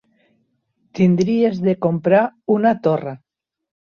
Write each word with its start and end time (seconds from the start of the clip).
Tindries 0.99 1.61
de 1.67 1.75
comprar 1.87 2.23
una 2.59 2.73
torra. 2.89 3.15